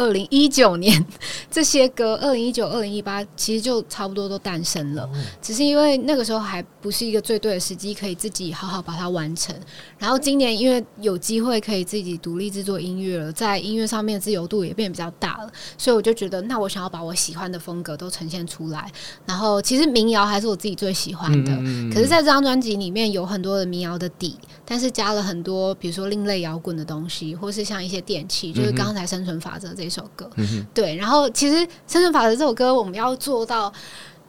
[0.00, 1.04] 二零一九年
[1.50, 5.06] 这些歌， 二零一九、二零一八其实就差不多都诞生了，
[5.42, 9.54] 只是因为那个时候还不是一个最对的时机，可以自己好好把它完成。
[9.98, 18.90] 然后今年因为有机会可以自己独立制作音乐了，在音乐上面的自由度也变得比较大了，所以我就觉得，那我想要把我喜欢的风格都呈现出来。
[19.26, 30.30] 然后其实民谣还是我自己最喜欢的，嗯可是在这张专辑里面有很多的民谣的底，但是加了很多比如说另类摇滚的东西，或是像一些电器，就是刚才《生存法则》这首歌。
[30.72, 33.72] 对，然后其实《生存法则》这首歌我们要做到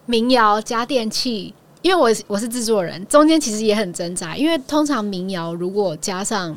[0.04, 1.54] 民谣加电器。
[1.80, 6.56] 因为我我是制作人，中间其实也很挣扎，因为通常民谣如果加上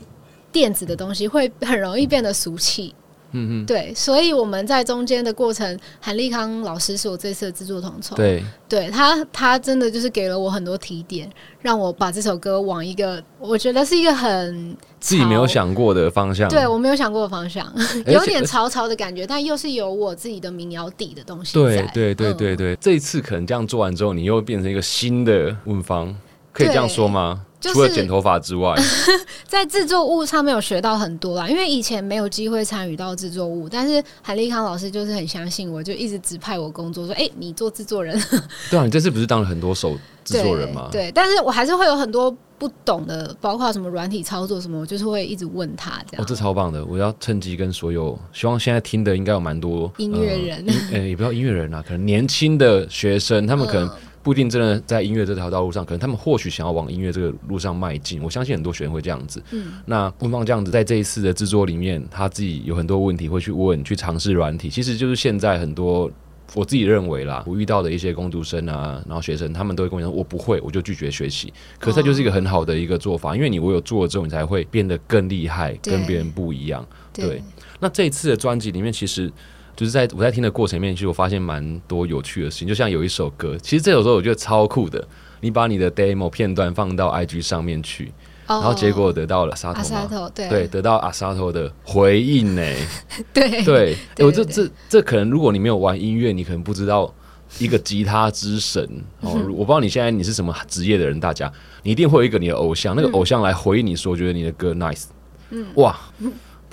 [0.52, 2.94] 电子的东西，会很容易变得俗气。
[3.36, 17.72] 嗯嗯，对，所以我们在中间的过程，韩立康老师是我这次的制作统筹，对，对他，他真的就是给了我很多提点，让我把这首歌往一个我觉得是一个很自己没有想过的方向，对我没有想过的方向，
[18.08, 21.54] 有点潮潮的感觉，但又是有我自己的民谣底的东西。
[21.54, 26.16] 对，对，对，对，对，这一次可能这样做完之后，你又变成一个新的问方，
[26.54, 27.46] 可以这样说吗？
[27.74, 28.76] 除了剪头发之外，
[29.48, 31.48] 在制作物上面有学到很多啦。
[31.50, 38.20] 因为以前没有机会参与到制作物，但是韩立康老师就是很相信我，就一直指派我工作，说：“哎，你做制作人。
[38.70, 40.90] ”对啊，你这次不是当了很多手制作人吗？
[40.92, 46.24] 对，但是我还是会有很多不懂的，包括什么软体操作什么，我就是会一直问他这样。
[46.24, 46.84] 哦，这超棒的！
[46.86, 53.90] 我要趁机跟所有希望现在听的应该有蛮多音乐人， 呃，也不要音乐人啊，可能年轻的学生，他们可能。
[54.26, 58.20] 不一定真的在音乐这条道路上，可能他们或许想要往音乐这个路上迈进。
[58.24, 59.40] 我相信很多学员会这样子。
[59.52, 64.68] 嗯，那温芳这样子在这一次的制作里面，他自己有很多问题会去问，去尝试软体。
[64.68, 66.10] 其实就是现在很多
[66.56, 71.54] 我自己认为啦，我遇到的一些工读生啊，然后学生，他们都会跟我讲，我不会，我就拒绝学习。
[71.78, 76.84] 可是这就是一个很好的一个做法，因为你我有做了之后，你才会变得更厉害，跟别人不一样。
[77.14, 77.44] 对。
[77.80, 79.32] 那这一次的专辑里面，其实。
[79.76, 82.68] 就是在我在听的过程里面，其实我发现蛮多有趣的事情。
[82.68, 85.06] 就像有一首歌，其实这首歌我觉得超酷的。
[85.42, 88.12] 你把你的 demo 片段放到 IG 上面去，
[88.48, 92.64] 然后结果得到了阿沙头，对对，得到阿沙头的回应呢。
[93.32, 97.14] 对对，我这这这可能，如果你没有玩音乐，你可能不知道
[97.60, 98.82] 一个吉他之神
[99.20, 99.34] 哦。
[99.50, 101.52] 我不知道你现在你是什么职业的人，大家
[101.84, 105.04] 你一定会有一个你的偶像，那个偶像来回应你说，觉得你的歌 nice，
[105.52, 105.96] 嗯，哇。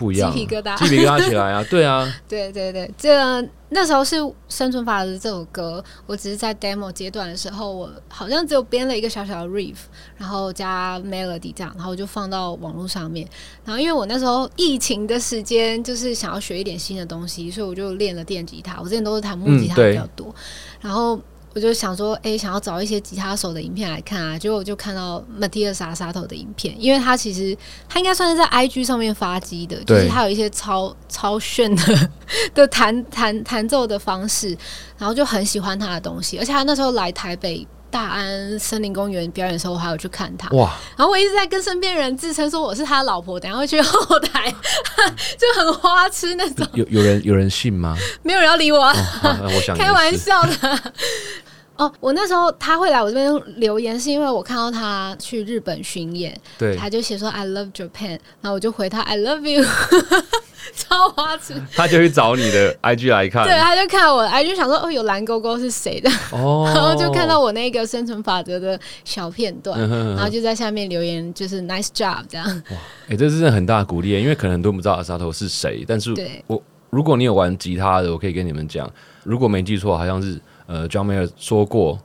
[0.03, 1.65] 不一样，鸡皮疙瘩，鸡皮疙瘩起来啊！
[1.71, 4.17] 对啊，对对对，这那时候是
[4.49, 9.77] 《生存法则》这首歌，我只是在 demo 阶段的时候，我好像只有编了一个小小的 riff，
[10.17, 13.27] 然后加 melody 这样，然后就放到网络上面。
[13.65, 18.79] 然后因为我那时候疫情的时间，就是想要学一点新的东西，所以我就练了电吉他。
[18.81, 20.35] 我之前都是弹木吉他比较多，
[20.81, 21.19] 然后。
[21.55, 27.57] 我就想说，哎，想要找一些吉他手的影片来看啊，结果我就看到 Matias 沙沙头的影片，因为他其实
[27.89, 32.11] 他应该算是在 IG 上面发机的，就是他有一些超超炫的
[32.55, 34.57] 的弹弹弹奏的方式，
[34.97, 44.51] 然后就很喜欢他的东西，而且他那时候来台北大安森林公园表演的时候，我还有去看他哇，然后我一直在跟身边人自称说我是他老婆，等下会去后台，
[45.39, 46.67] 就很花痴那种。
[46.73, 47.95] 有有人有人信吗？
[48.23, 50.93] 没有人要理我，我想开玩笑的。
[51.77, 59.65] 哦，我那时候他会来我这边留言，是因为我看到他去日本巡演，对，他就写说 I love Japan，然后我就回他 I love you，
[60.77, 61.55] 超花痴。
[61.75, 66.11] 他就去找你的 IG 来看，对，他就看我 IG 想说哦，有蓝勾勾是谁的？
[66.33, 72.47] 哦， 然后就看到我那个生存法则的小片段，然后就在下面留言，就是 Nice job 这样。
[72.71, 72.77] 哇，
[73.09, 76.15] 哎，这是很大的鼓励，因为可能很多人不知道阿沙头是谁，但是
[76.47, 78.91] 我如果你有玩吉他的，我可以跟你们讲，
[79.25, 80.41] 如果没记错，好像是。
[80.69, 81.99] 呃，John Mayer 说过，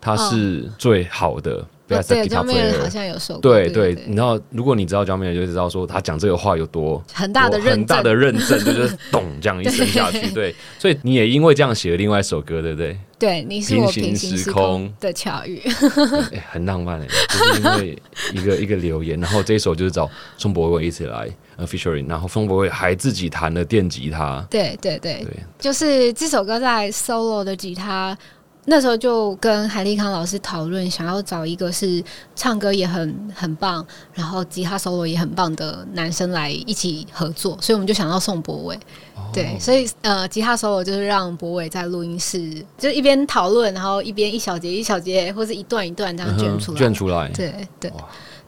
[0.00, 1.62] 他是最好的。
[2.02, 3.42] 对，John Mayer 好像有说过。
[3.42, 10.30] 对对，你知道，如果你知道 John Mayer，就知道说他讲这个话有多很大的很大的认证， 就是咚这样一声下去。
[10.30, 12.98] 对，所以你也因为这样写了另外一首歌，对不对？
[13.18, 15.60] 对，你是我平行时空的巧遇，
[16.50, 17.06] 很浪漫诶。
[17.06, 17.98] 就是因为
[18.32, 24.44] 一个 一个留言，然后这一首就是找宋博伟一起来呃 featuring，然后宋博伟还自己弹了电吉他。
[24.50, 25.24] 对对对，
[25.58, 28.16] 就是这首歌在 solo 的吉他。
[28.66, 32.02] 那时候就跟韩立康老师讨论，想要找一个是
[32.34, 38.78] 唱歌也很很棒，然后吉他 solo 也很棒的男生来一起合作，所以我们就想到宋博伟。
[39.32, 46.78] 对，所以呃，吉他 solo 就是让博伟在录音室，就一边讨论，然后一边一小节一小节，或者一段一段这样卷出来。
[46.78, 47.28] 卷出来。
[47.30, 47.92] 对对。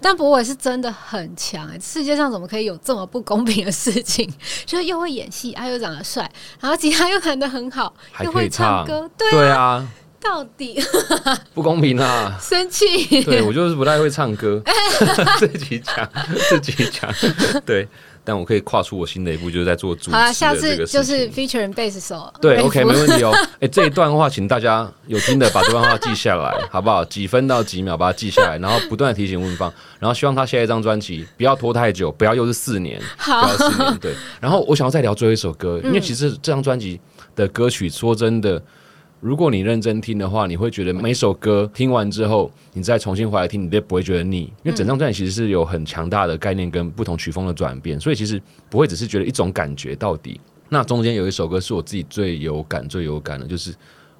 [0.00, 4.30] 但博伟是真的很强，世界上怎么可以有这么不公平的事情？
[4.64, 9.86] 就是又会演戏，他又长得帅，然后吉他又弹得很好，又会唱歌，对啊。
[10.28, 10.82] 到底
[11.54, 12.36] 不公平啊！
[12.40, 14.60] 生气，对我就是不太会唱歌，
[15.38, 16.08] 自己讲
[16.50, 17.08] 自己讲，
[17.64, 17.86] 对，
[18.24, 20.10] 但我可以跨出我新的一步，就是在做主。
[20.10, 23.32] 好了，下次就是 feature and bass 手，对，OK，没问题哦。
[23.60, 27.04] 哎，这一段话，请大家有听的把这段话记下来，好不好？
[27.04, 33.98] 几分到几秒把它记下来，然后不断的提醒问方，然后希望他下一张专辑不要拖太久，不要又是四年，不要四年。
[33.98, 37.00] 对，然后我想要再聊最后一首歌，因为其实这张专辑
[37.36, 38.60] 的歌曲，说真的。
[39.20, 44.42] 如果你认真听的话，你会觉得每首歌听完之后，你再重新回来听，你都不会觉得腻。
[44.62, 50.40] 因为整张专辑其实是有很强大的概念跟不同曲风的转变，所以其实不会只是觉得一种感觉到底。
[50.68, 53.72] 那中间有一首歌是我自己最有感、最有感的，就是《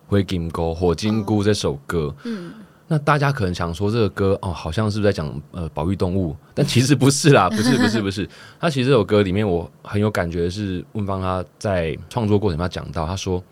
[0.06, 2.14] 灰金菇》火金菇这首歌。
[2.24, 2.52] 嗯，
[2.88, 6.34] 那大家可能想说这个歌哦，好像是不是在讲呃保育动物？
[6.54, 8.28] 但其实不是啦，不是不是不是。
[8.58, 13.42] 他其实这首歌里面我很有感觉的是问芳他在创作过程他讲到，他说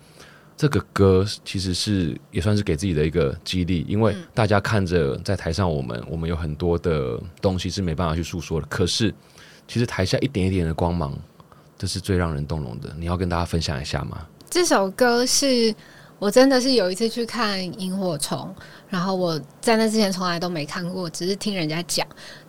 [0.56, 9.12] 这个歌其实是也算是给自己的一个激励，因为大家看着在台上我们我们有很多的东西是没办法去诉说的，可是
[9.66, 11.12] 其实台下一点一点的光芒，
[11.76, 12.94] 这是最让人动容的。
[12.98, 14.26] 你要跟大家分享一下吗？
[14.48, 15.74] 这首歌是
[16.18, 18.54] 我真的是有一次去看萤火虫。
[18.88, 22.06] 然后我在那之前从来都没看过，只是听人家讲。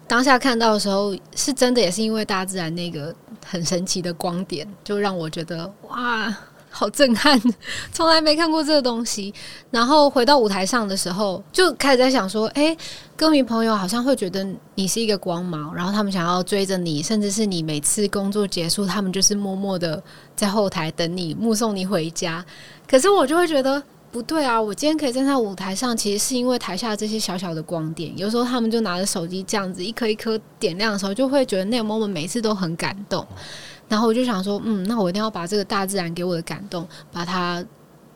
[0.07, 6.31] 当下看到的时候，是真的，也是因为大自然那个很神奇的光点，就让我觉得哇，
[6.77, 7.41] 好震撼！
[7.93, 9.33] 从来没看过这个东西。
[9.71, 12.75] 然后回到舞台上的时候，就开始在想说：，哎，
[13.15, 20.03] 歌迷朋友好像会觉得你是一个光芒，然后他们想要追着你，甚至是你每次工作结束，他们就是默默的
[20.35, 22.43] 在后台等你，目送你回家。
[22.85, 23.81] 可是我就会觉得。
[24.11, 24.61] 不对啊！
[24.61, 28.17] 我今天可以站在舞台上，其实是因为台下这些小小的光点。
[28.17, 33.27] 有时候他们就拿着手机这样子一颗一颗点亮的时候，就会觉得那个 moment 每次都很感动。
[33.87, 37.63] 然后我就想说，嗯，那我一定要把这个大自然给我的感动，把它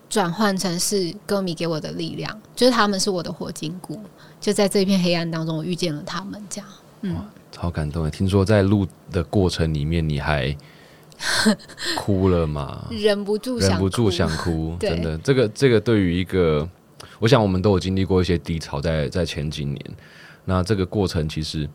[0.10, 4.00] 转换成是歌迷给我的力量，就是他们是我的火金菇。
[4.40, 6.70] 就在这片黑暗当中，我遇见了他们，这样，
[7.02, 7.18] 嗯，
[7.52, 8.10] 超感动的。
[8.10, 10.56] 听说在录的过程里面，你还。
[12.00, 12.88] 哭了嘛？
[12.90, 14.78] 忍不住，忍不住想哭。
[14.80, 16.66] 真的，这个这个对于一个，
[17.20, 19.78] 我想我们都有经历过一些低潮，在在前几年。
[20.46, 21.70] 那这个过程其实，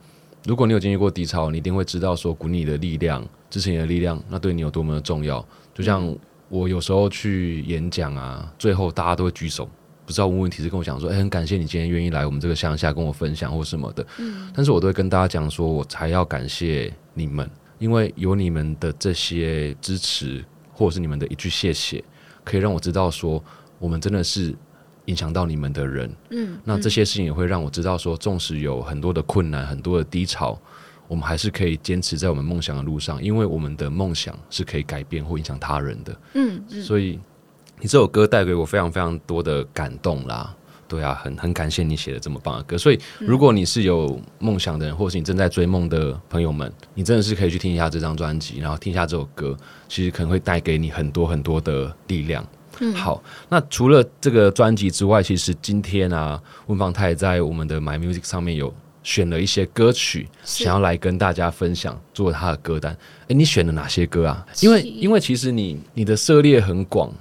[0.47, 3.23] 如果你有经历过低潮，你一定会知道说，鼓你的力量，
[3.55, 5.47] 支持你的力量，那对你有多么的重要。
[5.73, 6.13] 就像
[6.49, 9.71] 我有时候去演讲啊，最后大家都会举手，
[10.05, 14.05] 不知道问问题是跟我讲说，哎，很感谢你今天愿意来我们这个乡下跟我分享或什么的。
[14.19, 17.49] 嗯，但是我都会跟大家讲说，我才要感谢你们。
[17.79, 22.03] 因为有你们的这些支持，或者是你们的一句谢谢，
[22.43, 23.41] 可以让我知道说，
[23.79, 24.53] 我们真的是
[25.05, 26.13] 影响到你们的人。
[26.31, 30.59] 嗯，那这些事情也会让我知道说，纵使有很多的困难、很多的低潮，
[31.09, 36.17] 我们还是可以坚持在我们梦想的路上，因为我们的梦想是可以改变或影响他人的。
[36.35, 37.19] 嗯，所以
[37.81, 40.55] 你这首歌带给我非常非常多的感动啦。
[40.87, 42.77] 对啊，很很感谢你写的这么棒的歌。
[42.77, 49.57] 所以，如果你是有梦想的人，或是你正在追梦的朋友们，你真的是可以去听一下这张专辑，然后听一下这首歌，
[49.89, 52.47] 其实可能会带给你很多很多的力量。
[52.81, 58.73] 嗯，好，那除了这个专辑之外，其实今天啊，温芳他也在我们的 My Music 上面有
[59.05, 62.93] 选了一些歌曲，想要来跟大家分享，做他的歌单。
[63.29, 64.45] 哎，你选了哪些歌啊？
[64.61, 67.13] 因为因为其实你你的涉猎很广。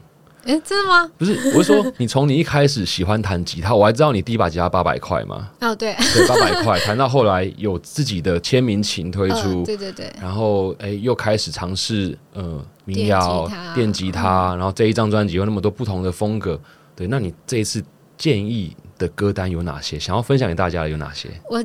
[0.45, 1.09] 哎，真的吗？
[1.17, 5.49] 不是，我是说，你从你一开始喜欢弹吉他，我还知道你第一把吉他八百块嘛。
[5.61, 10.11] 哦，对，对，八百块，弹到后来有自己的签名琴推出，对对对。
[10.21, 16.59] 然后，哎，又开始尝试呃民谣、电吉他，然后这一张专辑有那么多不同的风格。
[16.93, 17.81] 对，那你这一次
[18.17, 19.99] 建议的歌单有哪些？
[19.99, 21.29] 想要分享给大家的有哪些？
[21.49, 21.63] 我。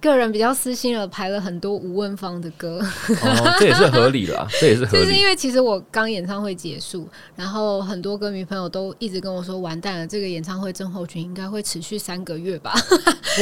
[0.00, 2.78] 个人比较私心了，排了很多吴问芳的歌，
[3.22, 5.00] 哦，这也是合理的，这也是合理。
[5.02, 12.74] 就是因为其实我刚演唱会结束，然后很多歌迷朋友都一直跟我说，完蛋了，这个演唱会症候群应该会持续三个月吧？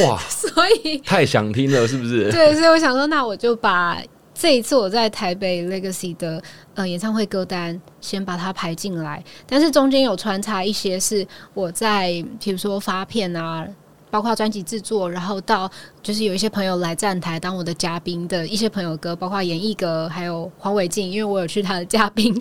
[0.07, 0.49] 哇， 所
[0.85, 2.31] 以太想听了，是不是？
[2.31, 4.01] 对，所以我想说，那我就把
[4.43, 13.65] 这一次我在台北 Legacy 的呃演唱会歌单先把它排进来，但是中间有穿插一些是我在比如说发片啊。
[14.11, 15.67] 包括专辑制作，然后到
[16.03, 22.31] 就是有一些朋友来站台当我的嘉宾的一些朋友歌，包括严艺格还有黄伟晋，因为我有去他的嘉宾。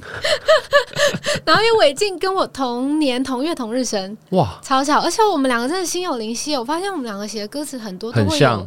[1.47, 5.01] 然后因为伟晋跟我同年同月同日生，哇，超巧！
[5.01, 8.67] 而且我们两个真的心有灵犀，我发现我们两个写的歌词很多都会有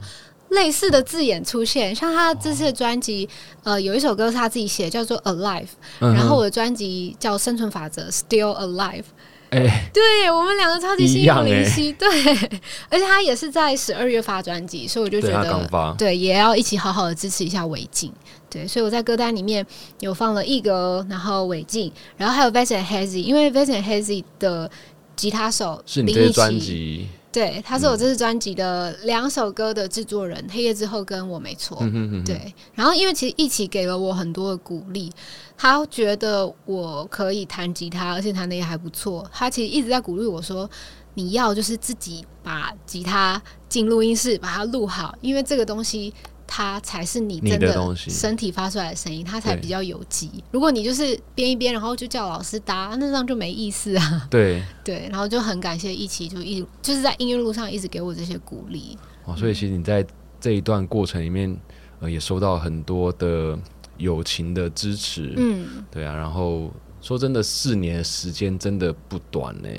[0.56, 1.94] 类似的字眼出现。
[1.94, 3.30] 像他这次的专辑，
[3.64, 5.68] 呃，有一首歌是他自己写，叫做《Alive》，
[6.14, 9.04] 然后我的专辑叫《生存法则》，Still Alive。
[9.52, 12.10] 哎，对我们两个超级心有灵犀，对，
[12.90, 18.12] 而且他也是在十二月发专辑，所以我就觉得，对，也要一起好好的支持一下韦静，
[18.50, 19.66] 对，所以我在歌单里面
[20.00, 24.70] 有放了一格，然后韦静，然后还有 Vincent Hazy，因为 Vincent Hazy 的
[25.16, 27.08] 吉他手是你这专辑。
[27.36, 31.78] 对，他是我这次专辑的两首歌的制作人，《黑夜之后》跟我没错。
[32.26, 35.12] 对，然后因为其实一起给了我很多的鼓励，
[35.58, 39.30] 他觉得我可以弹吉他，而且弹的也还不错。
[39.34, 40.70] 他其实一直在鼓励我说
[41.16, 46.14] ：“你要就是自己把吉他进录音室，把它录好，因为这个东西。”
[46.48, 50.30] 它才是你真的身体发出来的声音，它才比较有机。
[50.52, 54.28] 如果你就是编一编，然后就叫老师搭，那这样就没意思啊。
[54.32, 58.98] 对 对，然后就很感谢一起就一就是在音乐路上一直给我这些鼓励。
[59.26, 60.06] 哦，所以其实你在
[60.40, 61.58] 这一段过程里面，
[62.00, 63.58] 呃，也收到很多的
[63.98, 65.34] 友情的支持。
[65.38, 66.16] 嗯，对啊。
[66.16, 69.70] 然后说真的，四年时间真的不短呢。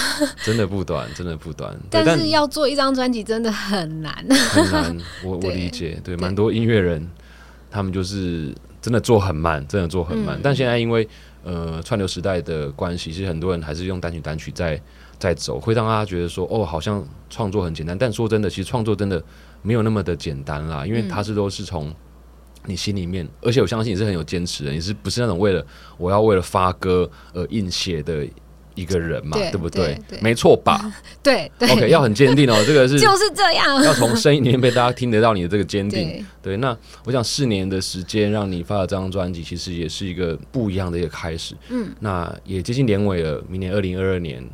[0.42, 1.76] 真的不短，真的不短。
[1.90, 4.14] 但是要做一张专辑真的很难，
[4.50, 4.96] 很难。
[5.24, 7.06] 我 我理解，对，蛮多音乐人
[7.70, 10.38] 他们就是真的做很慢，真的做很慢。
[10.42, 11.08] 但现在因为
[11.44, 14.80] 呃串流时代的关系，其实很多人还是用单曲单曲在
[15.18, 17.96] 在走，会让大家觉得说哦，好像创作很简单。
[17.96, 19.22] 但说真的，其实创作真的
[19.62, 21.94] 没有那么的简单啦，因为它是都是从。
[22.64, 25.66] 你心里面，而且我相信你是很有坚持的，你是不是那种为了
[25.98, 28.24] 我要为了发歌而硬写的
[28.74, 29.36] 一个人嘛？
[29.50, 29.98] 对不对？
[30.20, 30.92] 没错吧？
[31.22, 36.24] 对，OK，要很坚定哦， 这个是就是这样，要从声音里面被大家听得到你的这个坚定。
[36.42, 41.54] 对，那我想四年的时间让你发了这张专辑，其实也是一个不一样的一个开始。
[41.68, 44.44] 嗯，那也接近年尾了，明年二零二二年，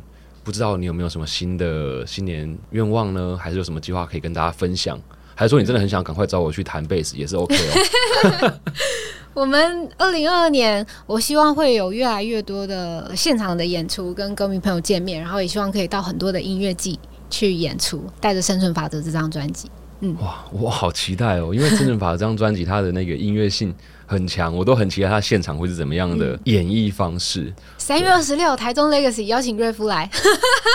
[0.43, 3.37] 不知道你有没有什么新的新年愿望呢？
[3.41, 4.99] 还是有什么计划可以跟大家分享？
[5.39, 8.53] 还是说你真的很想赶快找我去弹贝斯，也是 OK 哦。
[9.33, 19.71] 我们二零二二年，我希望会有越来越多的现场的演出，跟歌迷朋友见面，然后也希望可以到很多的音乐季去演出，带着《生存法则》这张专辑。
[20.01, 21.53] 嗯，哇，我好期待哦！
[21.53, 23.73] 因为《生存法则》这张专辑，它的那个音乐性
[24.05, 27.53] 很强，我都很期待它现场会是怎么样的演绎方式。
[27.77, 30.11] 三月二十六，台中 Legacy 邀请瑞夫来，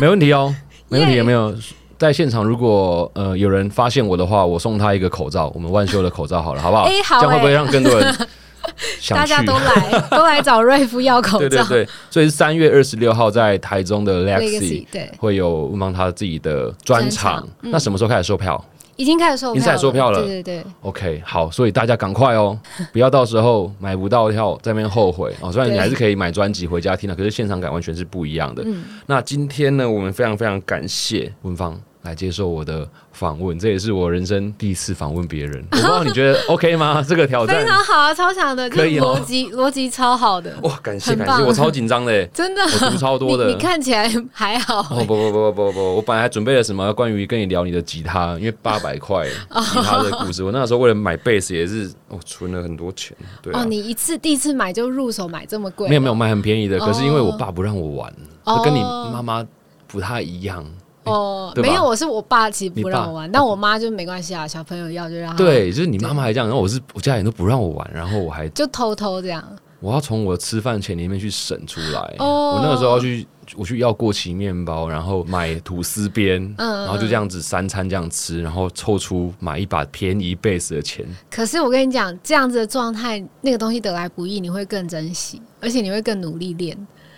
[0.01, 0.55] 没问题哦，
[0.89, 1.55] 没问题，有没有？
[2.05, 6.83] 在现场，如果呃有人发现我的话，我送他一个口罩，我们万秀的口罩好了，好不好？
[6.83, 8.15] 哎，好，这样会不会让更多人
[9.09, 11.49] 大家都来都来找瑞夫要口罩？
[11.49, 17.49] 对对对，所以是三月二十六号在台中的 Lexi，对，会有帮他自己的专场。
[17.63, 18.63] 那什么时候开始售票？
[18.97, 20.21] 已经开始售票，已经开始售票了。
[20.21, 22.57] 对对对，OK，好，所以大家赶快哦，
[22.93, 25.51] 不要到时候买不到票在那边后悔哦。
[25.51, 28.63] 虽然你还是可以买专辑回家听的，可是现场感完全是不一样的。
[28.65, 31.81] 嗯，那今天呢，我们非常非常感谢文芳。
[32.05, 35.65] 来接受我的访问，这也是我人生第一次访问别人。
[35.73, 37.03] 我不知道你觉得 OK 吗？
[37.07, 40.55] 这个挑战非常好啊，超强的，可以逻辑逻辑超好的。
[40.63, 43.49] 哇，感谢感谢，我超紧张的，真的，我读超多的。
[43.53, 44.81] 你看起来还好。
[44.81, 49.35] 哦不不不不不不，我本来还准备了什么关于跟你聊你的吉他，因为八百块吉
[49.83, 50.45] 他的故事。
[50.45, 53.17] 我那时候为了买贝斯也是，我存了很多钱。
[53.41, 55.89] 对哦，你一次第一次买就入手买这么贵？
[55.89, 58.15] 没有没有买很便宜的，可是因为我爸不让我玩，
[58.63, 59.43] 跟你妈妈
[59.87, 60.63] 不太一样。
[61.05, 65.37] 哦，没有，我是我爸其实不让我玩，但我妈就没关系啊，小朋友要就让他。
[65.37, 69.45] 对，就是你妈妈还这样，然后我是我家人都不让我玩，然后我还就偷偷这样。
[69.81, 72.15] 我要从我吃饭钱里面去省出来。
[72.19, 72.55] 哦。
[72.57, 81.05] 我那个时候要去，我去要过期面包，然后买吐司边，嗯，然后就这样子三餐这样吃，然后凑出买一把便宜贝斯的钱。
[81.31, 86.75] 可是我跟你讲，这样子的状态，那个东西得来不易，你会更珍惜，而且你会更努力练。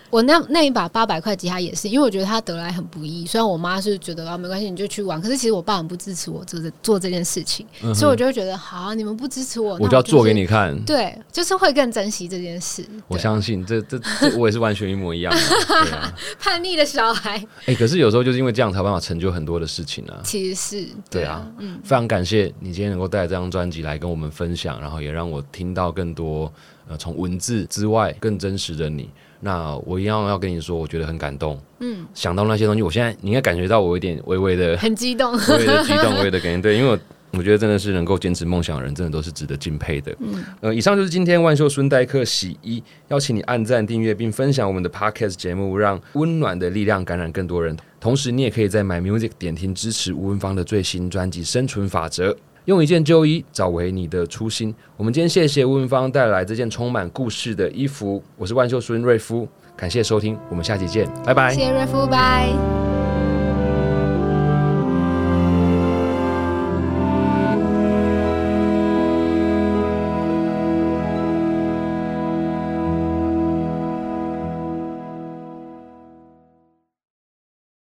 [0.09, 3.25] 我那那一把八百块吉他也是，因为我觉得它得来很不易。
[3.25, 10.77] 虽然我妈是觉得啊没关系，你就去玩，可是其实我爸很不支持我做这做这件事情，所以我就会觉得好，你们不支持我，我就要做给你看。
[10.85, 12.85] 对，就是会更珍惜这件事。
[13.07, 13.99] 我相信这这
[14.37, 16.13] 我也是完全一模一样的。
[16.39, 17.43] 叛逆的小孩。
[17.65, 20.19] 哎，可是有时候就是因为这样才办法成就很多的事情啊。
[20.23, 20.87] 其实是。
[21.09, 26.51] 对啊，嗯，非常感谢你今天能够带这张专辑来跟我们分享，然后也让我听到更多
[26.87, 29.09] 呃从文字之外更真实的你。
[29.39, 31.59] 那我一样要跟你说，我觉得很感动。
[31.79, 36.59] 嗯，想到那些东西，我现在你应该感觉到我有点微微的很激动， 微微的激动，微微的感觉。
[36.61, 36.99] 对，因为我
[37.31, 40.15] 我觉得真的是能够坚持梦想的人，真的都是值得敬佩的。
[40.19, 47.77] 嗯，呃，以上就是今天万秀孙代客洗衣，邀请你按赞、订阅并分享我们的 Podcast 节目，让温暖的力量感染更多人。
[47.99, 52.31] 同时，你也可以在 My Music 点听支持吴文芳的最新专辑《生存法则》。
[52.67, 54.75] 用一件旧衣找回你的初心。
[54.97, 58.21] 我们今天谢谢吴文芳带来这件充满故事的衣服。
[58.35, 59.47] 我是万秀孙瑞夫，
[59.77, 61.53] 感谢收听，我们下期见，拜拜。
[61.53, 63.06] 谢谢瑞夫，拜。